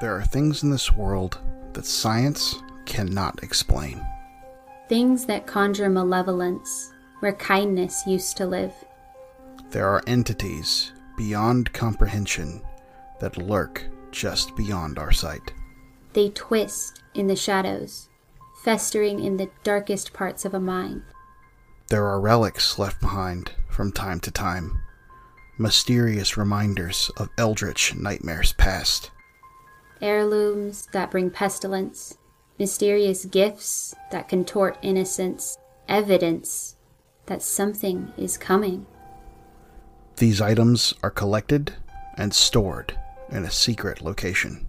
There 0.00 0.16
are 0.16 0.24
things 0.24 0.62
in 0.62 0.70
this 0.70 0.92
world 0.92 1.38
that 1.72 1.86
science 1.86 2.56
cannot 2.84 3.42
explain. 3.42 4.04
Things 4.88 5.24
that 5.26 5.46
conjure 5.46 5.88
malevolence, 5.88 6.92
where 7.20 7.32
kindness 7.32 8.06
used 8.06 8.36
to 8.36 8.46
live. 8.46 8.72
There 9.70 9.88
are 9.88 10.02
entities 10.06 10.92
beyond 11.16 11.72
comprehension 11.72 12.60
that 13.20 13.38
lurk 13.38 13.84
just 14.10 14.54
beyond 14.56 14.98
our 14.98 15.12
sight. 15.12 15.52
They 16.12 16.30
twist 16.30 17.02
in 17.14 17.26
the 17.26 17.36
shadows, 17.36 18.08
festering 18.62 19.20
in 19.20 19.36
the 19.36 19.50
darkest 19.62 20.12
parts 20.12 20.44
of 20.44 20.54
a 20.54 20.60
mind. 20.60 21.02
There 21.88 22.06
are 22.06 22.20
relics 22.20 22.78
left 22.78 23.00
behind 23.00 23.52
from 23.68 23.92
time 23.92 24.20
to 24.20 24.30
time, 24.30 24.80
mysterious 25.58 26.36
reminders 26.36 27.10
of 27.16 27.28
eldritch 27.38 27.94
nightmares 27.94 28.52
past. 28.52 29.10
Heirlooms 30.04 30.86
that 30.92 31.10
bring 31.10 31.30
pestilence, 31.30 32.18
mysterious 32.58 33.24
gifts 33.24 33.94
that 34.10 34.28
contort 34.28 34.76
innocence, 34.82 35.56
evidence 35.88 36.76
that 37.24 37.40
something 37.40 38.12
is 38.18 38.36
coming. 38.36 38.84
These 40.16 40.42
items 40.42 40.92
are 41.02 41.10
collected 41.10 41.72
and 42.18 42.34
stored 42.34 42.98
in 43.30 43.46
a 43.46 43.50
secret 43.50 44.02
location. 44.02 44.66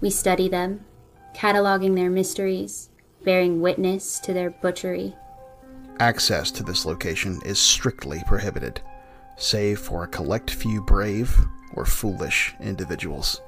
We 0.00 0.10
study 0.10 0.48
them, 0.48 0.84
cataloging 1.32 1.94
their 1.94 2.10
mysteries, 2.10 2.90
bearing 3.22 3.60
witness 3.60 4.18
to 4.18 4.32
their 4.32 4.50
butchery. 4.50 5.14
Access 6.00 6.50
to 6.50 6.64
this 6.64 6.84
location 6.84 7.40
is 7.44 7.60
strictly 7.60 8.24
prohibited, 8.26 8.80
save 9.36 9.78
for 9.78 10.02
a 10.02 10.08
collect 10.08 10.50
few 10.50 10.82
brave 10.82 11.32
or 11.74 11.84
foolish 11.84 12.56
individuals. 12.60 13.40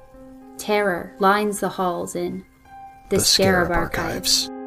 Terror 0.59 1.15
lines 1.19 1.61
the 1.61 1.69
halls 1.69 2.15
in 2.15 2.45
the, 3.09 3.15
The 3.15 3.23
Scarab, 3.23 3.67
Scarab 3.67 3.81
Archives. 3.81 4.49
Archives. 4.49 4.59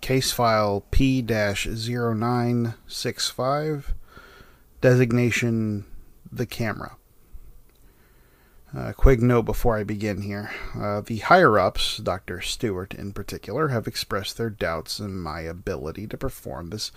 Case 0.00 0.30
file 0.32 0.86
P 0.90 1.22
0965, 1.22 3.94
designation 4.80 5.84
the 6.30 6.46
camera. 6.46 6.96
A 8.74 8.94
quick 8.94 9.20
note 9.20 9.42
before 9.42 9.76
I 9.76 9.84
begin 9.84 10.22
here. 10.22 10.50
Uh, 10.74 11.02
the 11.02 11.18
higher 11.18 11.58
ups, 11.58 11.98
Dr. 11.98 12.40
Stewart 12.40 12.94
in 12.94 13.12
particular, 13.12 13.68
have 13.68 13.86
expressed 13.86 14.38
their 14.38 14.48
doubts 14.48 14.98
in 14.98 15.18
my 15.18 15.40
ability 15.40 16.06
to 16.06 16.16
perform 16.16 16.70
this 16.70 16.90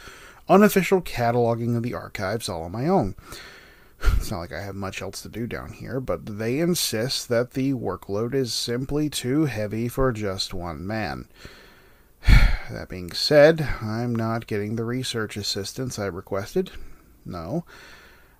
unofficial 0.48 1.02
cataloging 1.02 1.76
of 1.76 1.84
the 1.84 1.94
archives 1.94 2.50
all 2.50 2.64
on 2.64 2.72
my 2.72 2.88
own. 2.88 3.16
It's 4.18 4.30
not 4.30 4.40
like 4.40 4.52
I 4.52 4.62
have 4.62 4.76
much 4.76 5.02
else 5.02 5.22
to 5.22 5.30
do 5.30 5.48
down 5.48 5.72
here, 5.72 6.00
but 6.00 6.38
they 6.38 6.60
insist 6.60 7.30
that 7.30 7.52
the 7.52 7.74
workload 7.74 8.34
is 8.34 8.54
simply 8.54 9.10
too 9.10 9.46
heavy 9.46 9.88
for 9.88 10.12
just 10.12 10.54
one 10.54 10.86
man. 10.86 11.28
That 12.72 12.90
being 12.90 13.12
said, 13.12 13.62
I'm 13.82 14.16
not 14.16 14.48
getting 14.48 14.76
the 14.76 14.86
research 14.86 15.38
assistance 15.38 16.00
I 16.00 16.06
requested. 16.08 16.72
No, 17.24 17.64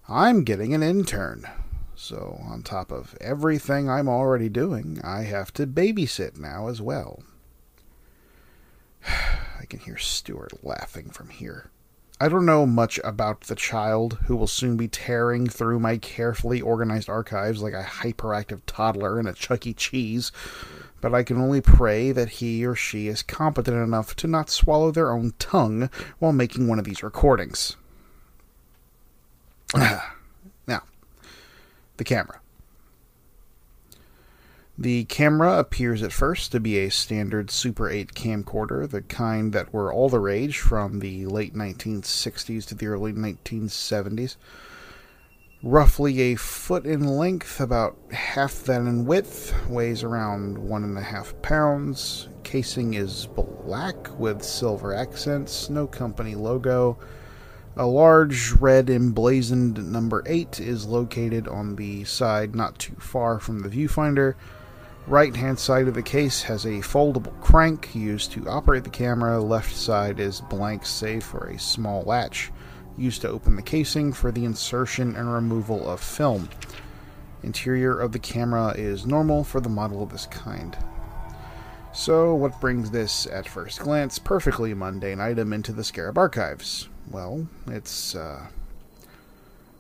I'm 0.10 0.44
getting 0.44 0.74
an 0.74 0.84
intern. 0.84 1.48
So, 1.96 2.42
on 2.44 2.62
top 2.62 2.92
of 2.92 3.16
everything 3.22 3.90
I'm 3.90 4.10
already 4.10 4.50
doing, 4.50 5.00
I 5.04 5.22
have 5.22 5.54
to 5.54 5.66
babysit 5.66 6.38
now 6.38 6.68
as 6.68 6.82
well. 6.82 7.24
I 9.08 9.66
can 9.70 9.80
hear 9.80 9.98
Stuart 9.98 10.64
laughing 10.64 11.10
from 11.10 11.30
here. 11.30 11.72
I 12.18 12.30
don't 12.30 12.46
know 12.46 12.66
much 12.66 12.98
about 13.03 13.42
the 13.42 13.56
child 13.56 14.20
who 14.26 14.38
will 14.38 14.48
soon 14.48 14.78
be 14.78 14.88
tearing 14.88 15.48
through 15.48 15.80
my 15.80 15.98
carefully 15.98 16.62
organized 16.62 17.09
archives 17.09 17.62
like 17.62 17.74
a 17.74 17.84
hyperactive 17.84 18.62
toddler 18.66 19.20
in 19.20 19.28
a 19.28 19.34
Chuck 19.34 19.68
E. 19.68 19.74
Cheese, 19.74 20.31
but 21.02 21.14
I 21.14 21.24
can 21.24 21.38
only 21.38 21.59
pray 21.59 22.14
that 22.14 22.30
he 22.30 22.66
or 22.66 22.74
she 22.74 23.09
is 23.09 23.22
competent 23.22 23.75
enough 23.75 24.16
to 24.18 24.28
not 24.28 24.50
swallow 24.50 24.92
their 24.92 25.12
own 25.12 25.34
tongue 25.40 25.90
while 26.20 26.31
making 26.31 26.70
one 26.70 26.80
of 26.80 26.86
these 26.86 27.04
recordings. 27.04 27.75
now, 29.75 30.84
the 31.98 32.06
camera. 32.06 32.40
The 34.78 35.06
camera 35.06 35.58
appears 35.58 36.03
at 36.03 36.12
first 36.12 36.52
to 36.52 36.59
be 36.59 36.80
a 36.80 36.91
standard 36.91 37.50
Super 37.50 37.90
8 37.90 38.13
camcorder, 38.13 38.90
the 38.90 39.02
kind 39.03 39.53
that 39.53 39.74
were 39.74 39.91
all 39.91 40.09
the 40.09 40.19
rage 40.19 40.59
from 40.59 41.00
the 41.00 41.25
late 41.28 41.53
1960s 41.53 42.66
to 42.66 42.75
the 42.75 42.88
early 42.88 43.13
1970s. 43.13 44.36
Roughly 45.63 46.19
a 46.19 46.36
foot 46.36 46.86
in 46.86 47.06
length, 47.06 47.62
about 47.62 47.97
half 48.12 48.66
that 48.66 48.81
in 48.81 49.06
width, 49.06 49.53
weighs 49.69 50.03
around 50.03 50.58
one 50.58 50.84
and 50.84 50.97
a 50.97 51.02
half 51.02 51.42
pounds. 51.42 52.28
Casing 52.44 52.96
is 52.96 53.28
black 53.28 54.19
with 54.19 54.44
silver 54.44 54.94
accents, 54.94 55.69
no 55.69 55.88
company 55.88 56.36
logo. 56.36 56.97
A 57.78 57.86
large 57.86 58.52
red 58.52 58.90
emblazoned 58.90 59.90
number 59.90 60.22
8 60.25 60.59
is 60.59 60.86
located 60.86 61.47
on 61.47 61.78
the 61.78 62.03
side 62.03 62.56
not 62.56 62.78
too 62.78 62.96
far 63.00 63.40
from 63.40 63.62
the 63.62 63.69
viewfinder. 63.69 64.36
Right 65.08 65.36
hand 65.36 65.60
side 65.60 65.88
of 65.88 65.94
the 65.94 66.02
case 66.02 66.42
has 66.44 66.66
a 66.66 66.82
foldable 66.82 67.40
crank 67.40 67.94
used 67.94 68.32
to 68.32 68.50
operate 68.50 68.84
the 68.84 68.90
camera. 68.90 69.40
Left 69.40 69.76
side 69.76 70.20
is 70.20 70.42
blank, 70.42 70.84
save 70.84 71.24
for 71.24 71.48
a 71.48 71.60
small 71.60 72.02
latch 72.04 72.52
used 72.98 73.22
to 73.22 73.30
open 73.30 73.56
the 73.56 73.62
casing 73.62 74.14
for 74.14 74.32
the 74.32 74.46
insertion 74.46 75.16
and 75.16 75.32
removal 75.32 75.88
of 75.88 76.00
film. 76.00 76.50
Interior 77.44 78.00
of 78.00 78.14
the 78.14 78.20
camera 78.20 78.74
is 78.76 79.06
normal 79.06 79.44
for 79.44 79.62
the 79.62 79.70
model 79.70 80.02
of 80.02 80.12
this 80.12 80.26
kind. 80.28 80.76
So, 81.94 82.34
what 82.34 82.60
brings 82.60 82.92
this, 82.92 83.28
at 83.28 83.48
first 83.48 83.80
glance, 83.80 84.18
perfectly 84.18 84.74
mundane 84.74 85.22
item 85.22 85.54
into 85.54 85.72
the 85.72 85.84
Scarab 85.84 86.18
archives? 86.18 86.90
Well, 87.12 87.48
it's 87.68 88.16
uh, 88.16 88.48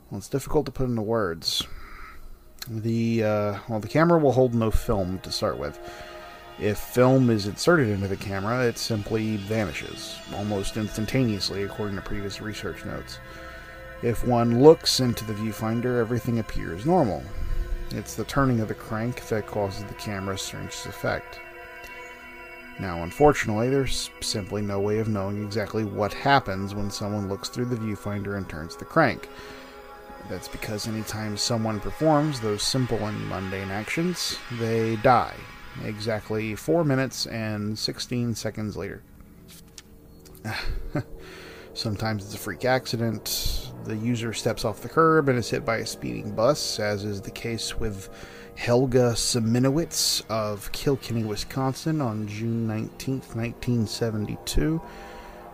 well, 0.09 0.19
it's 0.19 0.29
difficult 0.29 0.67
to 0.67 0.71
put 0.71 0.87
into 0.87 1.01
words. 1.01 1.65
The 2.67 3.23
uh, 3.23 3.59
well, 3.67 3.79
the 3.79 3.87
camera 3.87 4.17
will 4.17 4.31
hold 4.31 4.55
no 4.55 4.71
film 4.71 5.19
to 5.19 5.31
start 5.31 5.57
with. 5.57 5.79
If 6.57 6.79
film 6.79 7.29
is 7.29 7.47
inserted 7.47 7.89
into 7.89 8.07
the 8.07 8.15
camera, 8.15 8.65
it 8.65 8.77
simply 8.77 9.35
vanishes, 9.37 10.17
almost 10.33 10.77
instantaneously, 10.77 11.63
according 11.63 11.97
to 11.97 12.01
previous 12.01 12.41
research 12.41 12.85
notes. 12.85 13.19
If 14.01 14.25
one 14.25 14.61
looks 14.61 14.99
into 14.99 15.25
the 15.25 15.33
viewfinder, 15.33 15.99
everything 15.99 16.39
appears 16.39 16.85
normal. 16.85 17.23
It's 17.91 18.15
the 18.15 18.23
turning 18.23 18.61
of 18.61 18.67
the 18.67 18.73
crank 18.73 19.27
that 19.27 19.47
causes 19.47 19.83
the 19.83 19.93
camera's 19.95 20.41
strange 20.41 20.73
effect. 20.85 21.39
Now, 22.79 23.03
unfortunately, 23.03 23.69
there's 23.69 24.09
simply 24.21 24.61
no 24.61 24.79
way 24.79 24.99
of 24.99 25.07
knowing 25.07 25.43
exactly 25.43 25.85
what 25.85 26.13
happens 26.13 26.73
when 26.73 26.89
someone 26.89 27.29
looks 27.29 27.49
through 27.49 27.65
the 27.65 27.77
viewfinder 27.77 28.37
and 28.37 28.49
turns 28.49 28.75
the 28.75 28.85
crank. 28.85 29.29
That's 30.29 30.47
because 30.47 30.87
anytime 30.87 31.37
someone 31.37 31.79
performs 31.79 32.39
those 32.39 32.63
simple 32.63 32.97
and 32.97 33.29
mundane 33.29 33.69
actions, 33.69 34.37
they 34.59 34.95
die 34.97 35.35
exactly 35.83 36.55
4 36.55 36.83
minutes 36.83 37.27
and 37.27 37.77
16 37.77 38.35
seconds 38.35 38.75
later. 38.75 39.03
Sometimes 41.73 42.25
it's 42.25 42.33
a 42.33 42.37
freak 42.37 42.65
accident. 42.65 43.71
The 43.83 43.95
user 43.95 44.33
steps 44.33 44.65
off 44.65 44.81
the 44.81 44.89
curb 44.89 45.29
and 45.29 45.37
is 45.37 45.49
hit 45.49 45.65
by 45.65 45.77
a 45.77 45.85
speeding 45.85 46.31
bus, 46.31 46.79
as 46.79 47.03
is 47.03 47.21
the 47.21 47.31
case 47.31 47.77
with 47.77 48.09
Helga 48.55 49.11
Seminowitz 49.13 50.23
of 50.29 50.71
Kilkenny, 50.71 51.23
Wisconsin 51.23 52.01
on 52.01 52.27
June 52.27 52.67
19th, 52.67 53.35
1972. 53.35 54.81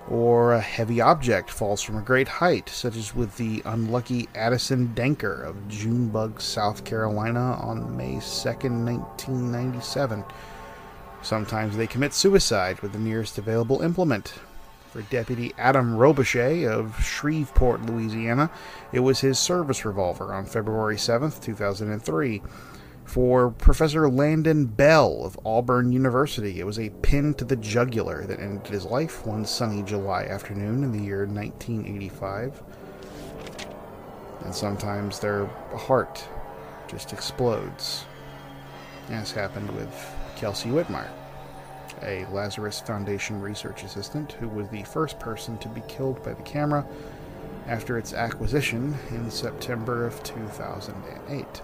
Or 0.10 0.54
a 0.54 0.62
heavy 0.62 1.00
object 1.00 1.50
falls 1.50 1.82
from 1.82 1.98
a 1.98 2.02
great 2.02 2.28
height, 2.28 2.70
such 2.70 2.96
as 2.96 3.16
with 3.16 3.38
the 3.38 3.62
unlucky 3.66 4.28
Addison 4.36 4.94
Denker 4.96 5.46
of 5.46 5.68
Junebug, 5.68 6.42
South 6.42 6.84
Carolina 6.84 7.58
on 7.62 7.96
May 7.96 8.16
2nd, 8.16 8.86
1997. 8.86 10.24
Sometimes 11.22 11.78
they 11.78 11.88
commit 11.88 12.14
suicide 12.14 12.80
with 12.82 12.94
the 12.94 13.00
nearest 13.00 13.38
available 13.38 13.82
implement. 13.82 14.34
For 14.92 15.04
Deputy 15.04 15.54
Adam 15.58 15.96
Robuchet 15.96 16.66
of 16.68 17.02
Shreveport, 17.02 17.86
Louisiana, 17.86 18.52
it 18.92 19.00
was 19.00 19.22
his 19.22 19.40
service 19.40 19.86
revolver 19.86 20.34
on 20.34 20.46
February 20.46 20.98
7th, 20.98 21.42
2003. 21.42 22.42
For 23.06 23.52
Professor 23.52 24.10
Landon 24.10 24.68
Bell 24.68 25.26
of 25.26 25.38
Auburn 25.46 25.92
University, 25.92 26.60
it 26.60 26.66
was 26.66 26.80
a 26.80 26.92
pin 27.02 27.34
to 27.36 27.46
the 27.46 27.58
jugular 27.58 28.26
that 28.26 28.40
ended 28.40 28.68
his 28.68 28.86
life 28.86 29.26
one 29.26 29.46
sunny 29.46 29.84
July 29.84 30.24
afternoon 30.24 30.84
in 30.84 30.92
the 30.92 31.04
year 31.04 31.26
1985. 31.26 32.64
And 34.46 34.56
sometimes 34.56 35.20
their 35.20 35.46
heart 35.76 36.26
just 36.88 37.12
explodes, 37.12 38.06
as 39.10 39.32
happened 39.32 39.70
with 39.72 40.16
Kelsey 40.38 40.70
Whitmire, 40.70 41.10
a 42.02 42.26
Lazarus 42.32 42.80
Foundation 42.80 43.42
research 43.42 43.84
assistant 43.84 44.32
who 44.34 44.48
was 44.48 44.70
the 44.70 44.84
first 44.84 45.20
person 45.20 45.58
to 45.58 45.68
be 45.68 45.82
killed 45.88 46.24
by 46.24 46.34
the 46.34 46.44
camera 46.44 46.86
after 47.68 47.98
its 47.98 48.14
acquisition 48.14 48.96
in 49.10 49.30
September 49.30 50.06
of 50.06 50.24
2008. 50.24 51.62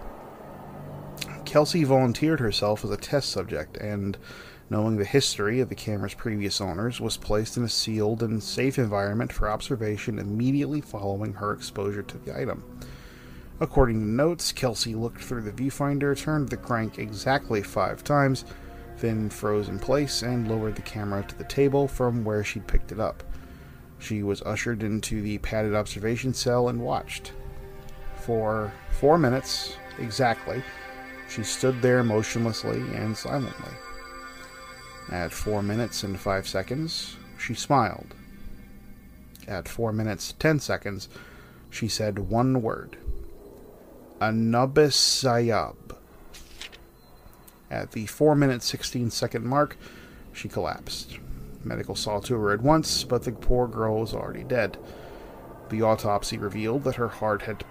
Kelsey 1.58 1.86
volunteered 1.86 2.40
herself 2.40 2.86
as 2.86 2.92
a 2.92 2.98
test 2.98 3.30
subject 3.30 3.78
and, 3.78 4.16
knowing 4.70 4.96
the 4.96 5.04
history 5.04 5.60
of 5.60 5.70
the 5.70 5.74
camera's 5.74 6.14
previous 6.14 6.62
owners, 6.62 7.02
was 7.02 7.18
placed 7.18 7.58
in 7.58 7.64
a 7.64 7.68
sealed 7.68 8.22
and 8.22 8.44
safe 8.44 8.78
environment 8.78 9.34
for 9.34 9.50
observation 9.50 10.20
immediately 10.20 10.82
following 10.82 11.34
her 11.34 11.52
exposure 11.52 12.04
to 12.04 12.20
the 12.20 12.40
item. 12.40 12.64
According 13.60 14.00
to 14.02 14.06
notes, 14.06 14.52
Kelsey 14.52 14.94
looked 14.94 15.24
through 15.24 15.42
the 15.42 15.52
viewfinder, 15.52 16.16
turned 16.16 16.50
the 16.50 16.58
crank 16.58 17.00
exactly 17.00 17.64
five 17.64 18.04
times, 18.04 18.46
then 19.00 19.28
froze 19.28 19.68
in 19.68 19.80
place 19.80 20.22
and 20.22 20.48
lowered 20.48 20.76
the 20.76 20.84
camera 20.84 21.24
to 21.24 21.36
the 21.40 21.44
table 21.44 21.88
from 21.88 22.24
where 22.24 22.44
she'd 22.44 22.68
picked 22.68 22.92
it 22.92 23.00
up. 23.00 23.24
She 23.98 24.22
was 24.22 24.44
ushered 24.44 24.84
into 24.84 25.24
the 25.24 25.40
padded 25.40 25.74
observation 25.74 26.36
cell 26.36 26.70
and 26.70 26.80
watched. 26.82 27.34
For 28.18 28.72
four 28.92 29.18
minutes, 29.18 29.76
exactly, 29.98 30.62
she 31.30 31.44
stood 31.44 31.82
there 31.82 32.04
motionlessly 32.04 32.80
and 32.96 33.18
silently. 33.18 33.74
At 35.12 35.32
four 35.32 35.62
minutes 35.62 36.04
and 36.04 36.20
five 36.20 36.48
seconds, 36.48 37.18
she 37.38 37.54
smiled. 37.54 38.14
At 39.48 39.68
four 39.68 39.94
minutes 39.94 40.34
ten 40.40 40.60
seconds, 40.60 41.08
she 41.70 41.88
said 41.88 42.20
one 42.20 42.62
word 42.62 42.98
Anubis 44.20 44.96
Sayab. 44.98 45.76
At 47.70 47.92
the 47.92 48.06
4 48.06 48.36
minute 48.36 48.64
16 48.64 49.12
second 49.12 49.46
mark, 49.46 49.78
she 50.34 50.48
collapsed. 50.48 51.20
Medical 51.64 51.96
saw 51.96 52.20
to 52.22 52.36
her 52.36 52.52
at 52.52 52.62
once, 52.62 53.04
but 53.04 53.24
the 53.24 53.32
poor 53.32 53.68
girl 53.68 54.00
was 54.00 54.14
already 54.14 54.44
dead. 54.44 54.78
The 55.70 55.82
autopsy 55.82 56.38
revealed 56.38 56.84
that 56.86 56.96
her 56.96 57.10
heart 57.10 57.42
had 57.42 57.66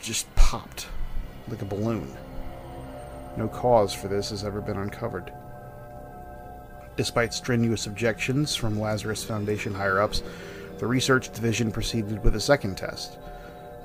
just 0.00 0.32
popped 0.36 0.86
like 1.48 1.60
a 1.60 1.66
balloon. 1.66 2.16
No 3.36 3.48
cause 3.48 3.94
for 3.94 4.08
this 4.08 4.30
has 4.30 4.44
ever 4.44 4.60
been 4.60 4.76
uncovered. 4.76 5.32
Despite 6.96 7.32
strenuous 7.32 7.86
objections 7.86 8.54
from 8.54 8.78
Lazarus 8.78 9.24
Foundation 9.24 9.74
higher 9.74 10.00
ups, 10.00 10.22
the 10.78 10.86
research 10.86 11.32
division 11.32 11.72
proceeded 11.72 12.22
with 12.22 12.36
a 12.36 12.40
second 12.40 12.76
test. 12.76 13.18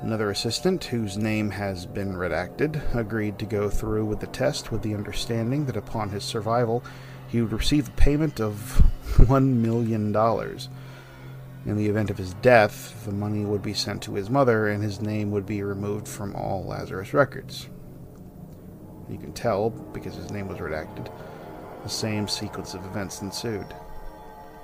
Another 0.01 0.29
assistant, 0.29 0.83
whose 0.83 1.17
name 1.17 1.49
has 1.49 1.85
been 1.85 2.13
redacted, 2.13 2.81
agreed 2.95 3.39
to 3.39 3.45
go 3.45 3.69
through 3.69 4.05
with 4.05 4.19
the 4.19 4.27
test 4.27 4.71
with 4.71 4.81
the 4.81 4.93
understanding 4.93 5.65
that 5.65 5.77
upon 5.77 6.09
his 6.09 6.23
survival, 6.23 6.83
he 7.27 7.41
would 7.41 7.53
receive 7.53 7.87
a 7.87 7.91
payment 7.91 8.39
of 8.39 8.81
$1 9.17 9.45
million. 9.45 10.15
In 11.65 11.77
the 11.77 11.87
event 11.87 12.09
of 12.09 12.17
his 12.17 12.33
death, 12.35 13.05
the 13.05 13.11
money 13.11 13.43
would 13.43 13.61
be 13.61 13.73
sent 13.73 14.03
to 14.03 14.13
his 14.13 14.29
mother 14.29 14.67
and 14.67 14.83
his 14.83 15.01
name 15.01 15.31
would 15.31 15.45
be 15.45 15.63
removed 15.63 16.07
from 16.07 16.35
all 16.35 16.63
Lazarus 16.65 17.13
records. 17.13 17.67
You 19.09 19.17
can 19.17 19.33
tell, 19.33 19.69
because 19.69 20.15
his 20.15 20.31
name 20.31 20.47
was 20.47 20.57
redacted, 20.57 21.11
the 21.83 21.89
same 21.89 22.27
sequence 22.27 22.73
of 22.73 22.85
events 22.85 23.21
ensued 23.21 23.67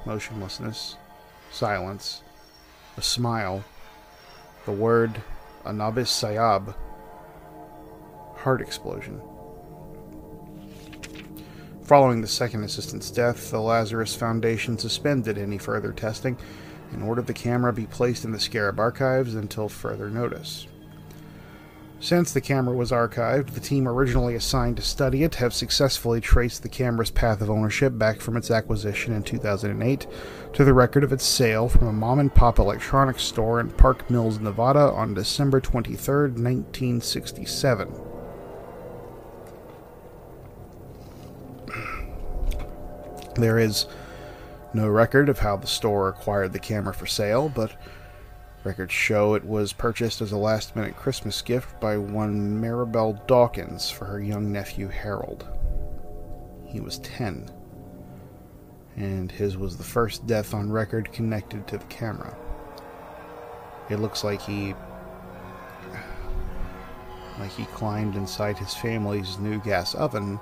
motionlessness, 0.05 0.97
silence, 1.51 2.23
a 2.97 3.01
smile, 3.01 3.63
the 4.65 4.71
word 4.71 5.21
Anubis 5.65 6.11
Sayab, 6.11 6.75
heart 8.35 8.61
explosion. 8.61 9.21
Following 11.83 12.21
the 12.21 12.27
second 12.27 12.63
assistant's 12.63 13.11
death, 13.11 13.51
the 13.51 13.61
Lazarus 13.61 14.15
Foundation 14.15 14.77
suspended 14.77 15.37
any 15.37 15.57
further 15.57 15.91
testing 15.91 16.37
and 16.91 17.03
ordered 17.03 17.27
the 17.27 17.33
camera 17.33 17.73
be 17.73 17.85
placed 17.85 18.25
in 18.25 18.31
the 18.31 18.39
Scarab 18.39 18.79
archives 18.79 19.35
until 19.35 19.67
further 19.67 20.09
notice. 20.09 20.67
Since 22.03 22.33
the 22.33 22.41
camera 22.41 22.75
was 22.75 22.91
archived, 22.91 23.51
the 23.51 23.61
team 23.61 23.87
originally 23.87 24.35
assigned 24.35 24.75
to 24.75 24.83
study 24.83 25.23
it 25.23 25.35
have 25.35 25.53
successfully 25.53 26.19
traced 26.19 26.61
the 26.61 26.67
camera's 26.67 27.09
path 27.09 27.39
of 27.39 27.49
ownership 27.49 27.97
back 27.97 28.19
from 28.19 28.35
its 28.35 28.51
acquisition 28.51 29.13
in 29.13 29.23
2008 29.23 30.05
to 30.51 30.65
the 30.65 30.73
record 30.73 31.05
of 31.05 31.13
its 31.13 31.23
sale 31.23 31.69
from 31.69 31.87
a 31.87 31.93
mom 31.93 32.19
and 32.19 32.35
pop 32.35 32.59
electronics 32.59 33.23
store 33.23 33.61
in 33.61 33.69
Park 33.69 34.09
Mills, 34.09 34.37
Nevada 34.37 34.91
on 34.91 35.13
December 35.13 35.61
23, 35.61 36.31
1967. 36.31 37.87
There 43.35 43.57
is 43.57 43.85
no 44.73 44.89
record 44.89 45.29
of 45.29 45.39
how 45.39 45.55
the 45.55 45.67
store 45.67 46.09
acquired 46.09 46.51
the 46.51 46.59
camera 46.59 46.93
for 46.93 47.05
sale, 47.05 47.47
but 47.47 47.71
Records 48.63 48.93
show 48.93 49.33
it 49.33 49.43
was 49.43 49.73
purchased 49.73 50.21
as 50.21 50.31
a 50.31 50.37
last 50.37 50.73
minute 50.73 50.95
Christmas 50.95 51.41
gift 51.41 51.81
by 51.81 51.97
one 51.97 52.61
Maribel 52.61 53.27
Dawkins 53.27 53.89
for 53.89 54.05
her 54.05 54.21
young 54.21 54.53
nephew 54.53 54.87
Harold. 54.87 55.45
He 56.65 56.79
was 56.79 56.99
10, 56.99 57.51
and 58.95 59.29
his 59.29 59.57
was 59.57 59.75
the 59.75 59.83
first 59.83 60.25
death 60.27 60.53
on 60.53 60.71
record 60.71 61.11
connected 61.11 61.67
to 61.67 61.77
the 61.77 61.85
camera. 61.85 62.37
It 63.89 63.97
looks 63.97 64.23
like 64.23 64.41
he. 64.41 64.73
like 67.37 67.51
he 67.51 67.65
climbed 67.65 68.15
inside 68.15 68.57
his 68.57 68.73
family's 68.73 69.37
new 69.39 69.59
gas 69.59 69.93
oven 69.93 70.39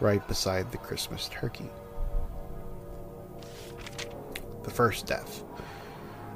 right 0.00 0.26
beside 0.26 0.72
the 0.72 0.78
Christmas 0.78 1.28
turkey. 1.30 1.68
The 4.62 4.70
first 4.70 5.06
death. 5.06 5.44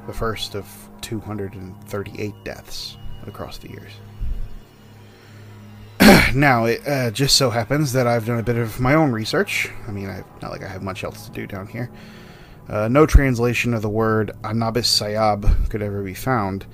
The 0.06 0.12
first 0.12 0.54
of 0.54 0.89
238 1.10 2.34
deaths 2.44 2.96
across 3.26 3.58
the 3.58 3.68
years. 3.68 3.90
now, 6.36 6.66
it 6.66 6.86
uh, 6.86 7.10
just 7.10 7.34
so 7.34 7.50
happens 7.50 7.92
that 7.94 8.06
I've 8.06 8.26
done 8.26 8.38
a 8.38 8.44
bit 8.44 8.56
of 8.56 8.78
my 8.78 8.94
own 8.94 9.10
research. 9.10 9.68
I 9.88 9.90
mean, 9.90 10.08
I, 10.08 10.22
not 10.40 10.52
like 10.52 10.62
I 10.62 10.68
have 10.68 10.84
much 10.84 11.02
else 11.02 11.26
to 11.26 11.32
do 11.32 11.48
down 11.48 11.66
here. 11.66 11.90
Uh, 12.68 12.86
no 12.86 13.06
translation 13.06 13.74
of 13.74 13.82
the 13.82 13.88
word 13.88 14.30
Anubis 14.44 15.00
Sayab 15.00 15.68
could 15.68 15.82
ever 15.82 16.00
be 16.04 16.14
found. 16.14 16.64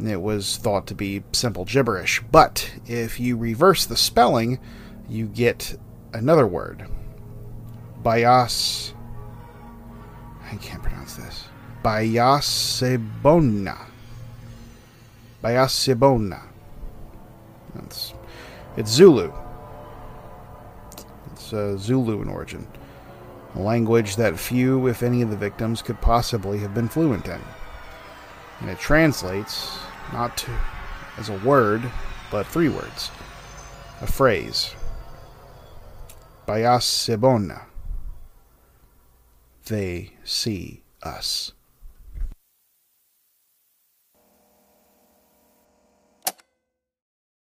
It 0.00 0.22
was 0.22 0.56
thought 0.56 0.86
to 0.86 0.94
be 0.94 1.24
simple 1.32 1.64
gibberish. 1.64 2.22
But 2.30 2.70
if 2.86 3.18
you 3.18 3.36
reverse 3.36 3.86
the 3.86 3.96
spelling, 3.96 4.60
you 5.08 5.26
get 5.26 5.76
another 6.12 6.46
word. 6.46 6.86
Bias. 8.04 8.94
I 10.50 10.56
can't 10.56 10.82
pronounce 10.82 11.14
this. 11.14 11.44
Bayasebona. 11.82 13.78
Bayasebona. 15.42 16.42
It's, 17.84 18.14
it's 18.76 18.90
Zulu. 18.90 19.32
It's 21.32 21.52
uh, 21.52 21.76
Zulu 21.76 22.22
in 22.22 22.28
origin. 22.28 22.66
A 23.54 23.60
language 23.60 24.16
that 24.16 24.38
few, 24.38 24.86
if 24.86 25.02
any, 25.02 25.22
of 25.22 25.30
the 25.30 25.36
victims 25.36 25.82
could 25.82 26.00
possibly 26.00 26.58
have 26.58 26.74
been 26.74 26.88
fluent 26.88 27.26
in. 27.26 27.40
And 28.60 28.70
it 28.70 28.78
translates 28.78 29.78
not 30.12 30.36
to, 30.38 30.50
as 31.16 31.28
a 31.28 31.38
word, 31.38 31.82
but 32.30 32.46
three 32.46 32.68
words. 32.68 33.10
A 34.00 34.06
phrase. 34.06 34.74
Bayasebona. 36.46 37.62
They 39.68 40.12
see 40.24 40.82
us. 41.02 41.52